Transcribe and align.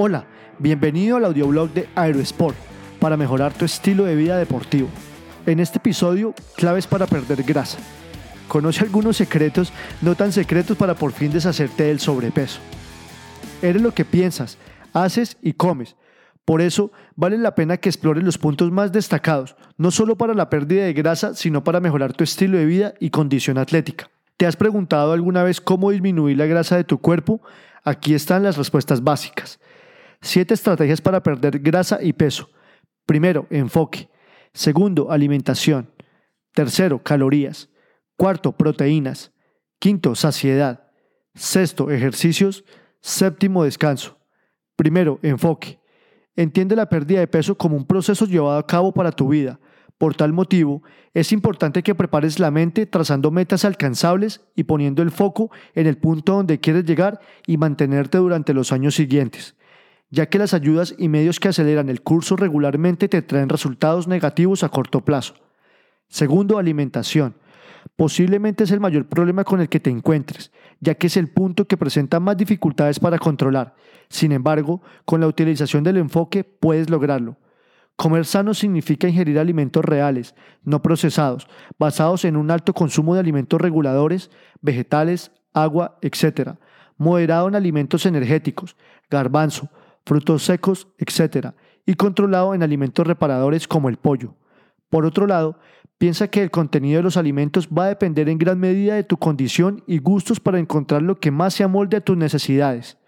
Hola, 0.00 0.26
bienvenido 0.60 1.16
al 1.16 1.24
audioblog 1.24 1.70
de 1.70 1.88
Aerosport 1.96 2.54
para 3.00 3.16
mejorar 3.16 3.52
tu 3.52 3.64
estilo 3.64 4.04
de 4.04 4.14
vida 4.14 4.38
deportivo. 4.38 4.88
En 5.44 5.58
este 5.58 5.78
episodio, 5.78 6.36
claves 6.54 6.86
para 6.86 7.08
perder 7.08 7.42
grasa. 7.42 7.78
Conoce 8.46 8.84
algunos 8.84 9.16
secretos 9.16 9.72
no 10.00 10.14
tan 10.14 10.30
secretos 10.30 10.76
para 10.76 10.94
por 10.94 11.10
fin 11.10 11.32
deshacerte 11.32 11.82
del 11.82 11.98
sobrepeso. 11.98 12.60
Eres 13.60 13.82
lo 13.82 13.92
que 13.92 14.04
piensas, 14.04 14.56
haces 14.92 15.36
y 15.42 15.54
comes. 15.54 15.96
Por 16.44 16.60
eso 16.60 16.92
vale 17.16 17.36
la 17.36 17.56
pena 17.56 17.78
que 17.78 17.88
explores 17.88 18.22
los 18.22 18.38
puntos 18.38 18.70
más 18.70 18.92
destacados, 18.92 19.56
no 19.78 19.90
solo 19.90 20.16
para 20.16 20.32
la 20.32 20.48
pérdida 20.48 20.84
de 20.84 20.92
grasa, 20.92 21.34
sino 21.34 21.64
para 21.64 21.80
mejorar 21.80 22.12
tu 22.12 22.22
estilo 22.22 22.56
de 22.56 22.66
vida 22.66 22.94
y 23.00 23.10
condición 23.10 23.58
atlética. 23.58 24.08
¿Te 24.36 24.46
has 24.46 24.54
preguntado 24.54 25.12
alguna 25.12 25.42
vez 25.42 25.60
cómo 25.60 25.90
disminuir 25.90 26.36
la 26.36 26.46
grasa 26.46 26.76
de 26.76 26.84
tu 26.84 26.98
cuerpo? 26.98 27.40
Aquí 27.82 28.14
están 28.14 28.44
las 28.44 28.56
respuestas 28.56 29.02
básicas. 29.02 29.58
7 30.20 30.54
estrategias 30.54 31.00
para 31.00 31.22
perder 31.22 31.60
grasa 31.60 31.98
y 32.02 32.12
peso. 32.12 32.50
Primero, 33.06 33.46
enfoque. 33.50 34.08
Segundo, 34.52 35.10
alimentación. 35.10 35.90
Tercero, 36.52 37.02
calorías. 37.02 37.70
Cuarto, 38.16 38.52
proteínas. 38.52 39.32
Quinto, 39.78 40.14
saciedad. 40.14 40.90
Sexto, 41.34 41.90
ejercicios. 41.90 42.64
Séptimo, 43.00 43.64
descanso. 43.64 44.18
Primero, 44.76 45.20
enfoque. 45.22 45.78
Entiende 46.34 46.76
la 46.76 46.88
pérdida 46.88 47.20
de 47.20 47.26
peso 47.28 47.56
como 47.56 47.76
un 47.76 47.86
proceso 47.86 48.26
llevado 48.26 48.58
a 48.58 48.66
cabo 48.66 48.92
para 48.92 49.12
tu 49.12 49.28
vida. 49.28 49.60
Por 49.96 50.14
tal 50.14 50.32
motivo, 50.32 50.82
es 51.14 51.32
importante 51.32 51.82
que 51.82 51.94
prepares 51.94 52.38
la 52.38 52.52
mente 52.52 52.86
trazando 52.86 53.32
metas 53.32 53.64
alcanzables 53.64 54.42
y 54.54 54.64
poniendo 54.64 55.02
el 55.02 55.10
foco 55.10 55.50
en 55.74 55.88
el 55.88 55.96
punto 55.96 56.34
donde 56.34 56.60
quieres 56.60 56.84
llegar 56.84 57.20
y 57.46 57.56
mantenerte 57.56 58.18
durante 58.18 58.54
los 58.54 58.70
años 58.70 58.94
siguientes 58.94 59.57
ya 60.10 60.26
que 60.26 60.38
las 60.38 60.54
ayudas 60.54 60.94
y 60.98 61.08
medios 61.08 61.40
que 61.40 61.48
aceleran 61.48 61.88
el 61.88 62.02
curso 62.02 62.36
regularmente 62.36 63.08
te 63.08 63.22
traen 63.22 63.48
resultados 63.48 64.08
negativos 64.08 64.64
a 64.64 64.68
corto 64.68 65.04
plazo. 65.04 65.34
Segundo, 66.08 66.58
alimentación. 66.58 67.34
Posiblemente 67.96 68.64
es 68.64 68.70
el 68.70 68.80
mayor 68.80 69.06
problema 69.06 69.44
con 69.44 69.60
el 69.60 69.68
que 69.68 69.80
te 69.80 69.90
encuentres, 69.90 70.52
ya 70.80 70.94
que 70.94 71.08
es 71.08 71.16
el 71.16 71.28
punto 71.28 71.66
que 71.66 71.76
presenta 71.76 72.20
más 72.20 72.36
dificultades 72.36 72.98
para 73.00 73.18
controlar. 73.18 73.74
Sin 74.08 74.32
embargo, 74.32 74.82
con 75.04 75.20
la 75.20 75.26
utilización 75.26 75.84
del 75.84 75.98
enfoque 75.98 76.44
puedes 76.44 76.90
lograrlo. 76.90 77.36
Comer 77.96 78.24
sano 78.24 78.54
significa 78.54 79.08
ingerir 79.08 79.38
alimentos 79.38 79.84
reales, 79.84 80.34
no 80.62 80.82
procesados, 80.82 81.48
basados 81.78 82.24
en 82.24 82.36
un 82.36 82.50
alto 82.50 82.72
consumo 82.72 83.14
de 83.14 83.20
alimentos 83.20 83.60
reguladores, 83.60 84.30
vegetales, 84.60 85.32
agua, 85.52 85.98
etc. 86.00 86.52
Moderado 86.96 87.48
en 87.48 87.56
alimentos 87.56 88.06
energéticos, 88.06 88.76
garbanzo, 89.10 89.68
frutos 90.08 90.42
secos, 90.42 90.88
etc., 90.96 91.52
y 91.84 91.94
controlado 91.94 92.54
en 92.54 92.62
alimentos 92.62 93.06
reparadores 93.06 93.68
como 93.68 93.88
el 93.88 93.98
pollo. 93.98 94.34
Por 94.90 95.04
otro 95.04 95.26
lado, 95.26 95.58
piensa 95.98 96.28
que 96.28 96.42
el 96.42 96.50
contenido 96.50 96.98
de 96.98 97.02
los 97.02 97.16
alimentos 97.16 97.68
va 97.68 97.84
a 97.84 97.88
depender 97.88 98.28
en 98.28 98.38
gran 98.38 98.58
medida 98.58 98.94
de 98.94 99.04
tu 99.04 99.18
condición 99.18 99.84
y 99.86 99.98
gustos 99.98 100.40
para 100.40 100.58
encontrar 100.58 101.02
lo 101.02 101.20
que 101.20 101.30
más 101.30 101.54
se 101.54 101.64
amolde 101.64 101.98
a 101.98 102.00
tus 102.00 102.16
necesidades. 102.16 102.98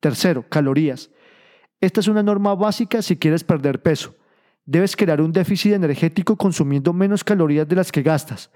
Tercero, 0.00 0.44
calorías. 0.48 1.10
Esta 1.80 2.00
es 2.00 2.08
una 2.08 2.22
norma 2.22 2.54
básica 2.54 3.00
si 3.00 3.16
quieres 3.16 3.44
perder 3.44 3.82
peso. 3.82 4.14
Debes 4.66 4.96
crear 4.96 5.20
un 5.20 5.32
déficit 5.32 5.72
energético 5.72 6.36
consumiendo 6.36 6.92
menos 6.92 7.22
calorías 7.22 7.68
de 7.68 7.76
las 7.76 7.92
que 7.92 8.02
gastas, 8.02 8.50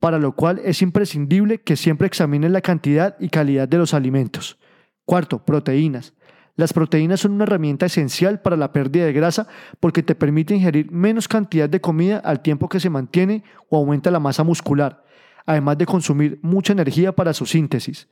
para 0.00 0.18
lo 0.18 0.32
cual 0.32 0.60
es 0.64 0.80
imprescindible 0.80 1.58
que 1.58 1.76
siempre 1.76 2.06
examines 2.06 2.50
la 2.50 2.60
cantidad 2.60 3.16
y 3.18 3.28
calidad 3.28 3.68
de 3.68 3.78
los 3.78 3.94
alimentos. 3.94 4.58
Cuarto, 5.04 5.44
proteínas. 5.44 6.14
Las 6.58 6.72
proteínas 6.72 7.20
son 7.20 7.34
una 7.34 7.44
herramienta 7.44 7.86
esencial 7.86 8.40
para 8.40 8.56
la 8.56 8.72
pérdida 8.72 9.04
de 9.04 9.12
grasa 9.12 9.46
porque 9.78 10.02
te 10.02 10.16
permite 10.16 10.56
ingerir 10.56 10.90
menos 10.90 11.28
cantidad 11.28 11.68
de 11.68 11.80
comida 11.80 12.18
al 12.18 12.40
tiempo 12.40 12.68
que 12.68 12.80
se 12.80 12.90
mantiene 12.90 13.44
o 13.68 13.76
aumenta 13.76 14.10
la 14.10 14.18
masa 14.18 14.42
muscular, 14.42 15.04
además 15.46 15.78
de 15.78 15.86
consumir 15.86 16.40
mucha 16.42 16.72
energía 16.72 17.12
para 17.12 17.32
su 17.32 17.46
síntesis. 17.46 18.08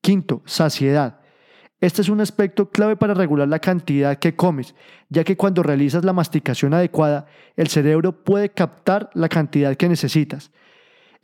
Quinto, 0.00 0.40
saciedad. 0.46 1.20
Este 1.78 2.00
es 2.00 2.08
un 2.08 2.22
aspecto 2.22 2.70
clave 2.70 2.96
para 2.96 3.12
regular 3.12 3.48
la 3.48 3.58
cantidad 3.58 4.18
que 4.18 4.34
comes, 4.34 4.74
ya 5.10 5.22
que 5.22 5.36
cuando 5.36 5.62
realizas 5.62 6.06
la 6.06 6.14
masticación 6.14 6.72
adecuada, 6.72 7.26
el 7.54 7.66
cerebro 7.66 8.24
puede 8.24 8.48
captar 8.48 9.10
la 9.12 9.28
cantidad 9.28 9.76
que 9.76 9.90
necesitas. 9.90 10.52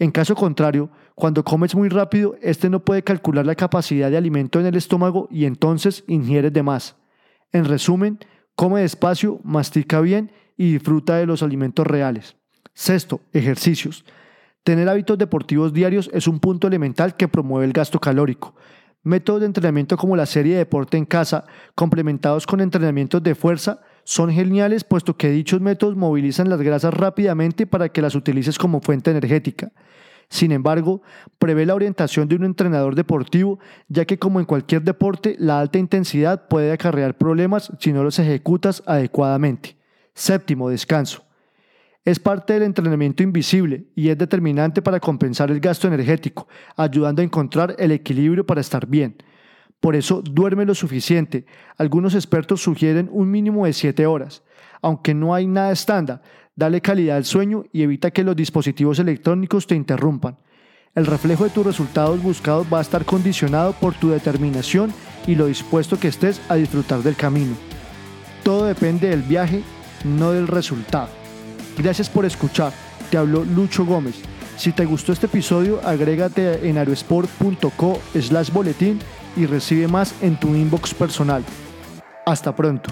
En 0.00 0.10
caso 0.12 0.34
contrario, 0.34 0.88
cuando 1.14 1.44
comes 1.44 1.74
muy 1.74 1.90
rápido, 1.90 2.34
este 2.40 2.70
no 2.70 2.80
puede 2.80 3.04
calcular 3.04 3.44
la 3.44 3.54
capacidad 3.54 4.10
de 4.10 4.16
alimento 4.16 4.58
en 4.58 4.64
el 4.64 4.74
estómago 4.74 5.28
y 5.30 5.44
entonces 5.44 6.04
ingieres 6.06 6.54
de 6.54 6.62
más. 6.62 6.96
En 7.52 7.66
resumen, 7.66 8.18
come 8.54 8.80
despacio, 8.80 9.40
mastica 9.44 10.00
bien 10.00 10.32
y 10.56 10.72
disfruta 10.72 11.16
de 11.16 11.26
los 11.26 11.42
alimentos 11.42 11.86
reales. 11.86 12.34
Sexto, 12.72 13.20
ejercicios. 13.34 14.06
Tener 14.64 14.88
hábitos 14.88 15.18
deportivos 15.18 15.74
diarios 15.74 16.08
es 16.14 16.26
un 16.26 16.40
punto 16.40 16.66
elemental 16.66 17.14
que 17.14 17.28
promueve 17.28 17.66
el 17.66 17.74
gasto 17.74 18.00
calórico. 18.00 18.54
Métodos 19.02 19.40
de 19.40 19.46
entrenamiento 19.48 19.98
como 19.98 20.16
la 20.16 20.24
serie 20.24 20.52
de 20.52 20.60
deporte 20.60 20.96
en 20.96 21.04
casa, 21.04 21.44
complementados 21.74 22.46
con 22.46 22.62
entrenamientos 22.62 23.22
de 23.22 23.34
fuerza, 23.34 23.82
son 24.04 24.30
geniales 24.30 24.84
puesto 24.84 25.16
que 25.16 25.30
dichos 25.30 25.60
métodos 25.60 25.96
movilizan 25.96 26.48
las 26.48 26.60
grasas 26.60 26.94
rápidamente 26.94 27.66
para 27.66 27.88
que 27.88 28.02
las 28.02 28.14
utilices 28.14 28.58
como 28.58 28.80
fuente 28.80 29.10
energética. 29.10 29.72
Sin 30.30 30.52
embargo, 30.52 31.02
prevé 31.40 31.66
la 31.66 31.74
orientación 31.74 32.28
de 32.28 32.36
un 32.36 32.44
entrenador 32.44 32.94
deportivo, 32.94 33.58
ya 33.88 34.04
que 34.04 34.18
como 34.18 34.38
en 34.38 34.46
cualquier 34.46 34.82
deporte, 34.82 35.34
la 35.40 35.58
alta 35.58 35.78
intensidad 35.78 36.46
puede 36.46 36.70
acarrear 36.70 37.18
problemas 37.18 37.72
si 37.80 37.92
no 37.92 38.04
los 38.04 38.20
ejecutas 38.20 38.82
adecuadamente. 38.86 39.76
Séptimo, 40.14 40.70
descanso. 40.70 41.24
Es 42.04 42.20
parte 42.20 42.54
del 42.54 42.62
entrenamiento 42.62 43.22
invisible 43.24 43.86
y 43.94 44.08
es 44.08 44.16
determinante 44.16 44.80
para 44.80 45.00
compensar 45.00 45.50
el 45.50 45.60
gasto 45.60 45.88
energético, 45.88 46.48
ayudando 46.76 47.22
a 47.22 47.24
encontrar 47.24 47.74
el 47.78 47.90
equilibrio 47.90 48.46
para 48.46 48.60
estar 48.60 48.86
bien. 48.86 49.16
Por 49.80 49.96
eso, 49.96 50.22
duerme 50.22 50.66
lo 50.66 50.74
suficiente. 50.74 51.46
Algunos 51.78 52.14
expertos 52.14 52.62
sugieren 52.62 53.08
un 53.10 53.30
mínimo 53.30 53.64
de 53.64 53.72
7 53.72 54.06
horas. 54.06 54.42
Aunque 54.82 55.14
no 55.14 55.34
hay 55.34 55.46
nada 55.46 55.72
estándar, 55.72 56.22
dale 56.54 56.82
calidad 56.82 57.16
al 57.16 57.24
sueño 57.24 57.64
y 57.72 57.82
evita 57.82 58.10
que 58.10 58.24
los 58.24 58.36
dispositivos 58.36 58.98
electrónicos 58.98 59.66
te 59.66 59.74
interrumpan. 59.74 60.36
El 60.94 61.06
reflejo 61.06 61.44
de 61.44 61.50
tus 61.50 61.64
resultados 61.64 62.22
buscados 62.22 62.66
va 62.72 62.78
a 62.78 62.82
estar 62.82 63.04
condicionado 63.04 63.72
por 63.72 63.94
tu 63.94 64.10
determinación 64.10 64.92
y 65.26 65.34
lo 65.34 65.46
dispuesto 65.46 65.98
que 65.98 66.08
estés 66.08 66.40
a 66.48 66.56
disfrutar 66.56 67.02
del 67.02 67.16
camino. 67.16 67.54
Todo 68.42 68.66
depende 68.66 69.08
del 69.08 69.22
viaje, 69.22 69.62
no 70.04 70.32
del 70.32 70.48
resultado. 70.48 71.08
Gracias 71.78 72.10
por 72.10 72.24
escuchar. 72.24 72.72
Te 73.10 73.16
habló 73.16 73.44
Lucho 73.44 73.86
Gómez. 73.86 74.20
Si 74.56 74.72
te 74.72 74.84
gustó 74.84 75.12
este 75.12 75.26
episodio, 75.26 75.80
agrégate 75.84 76.68
en 76.68 76.76
aerosport.co 76.76 77.98
slash 78.14 78.50
boletín 78.50 78.98
y 79.36 79.46
recibe 79.46 79.88
más 79.88 80.14
en 80.22 80.38
tu 80.38 80.54
inbox 80.54 80.94
personal. 80.94 81.44
Hasta 82.26 82.54
pronto. 82.54 82.90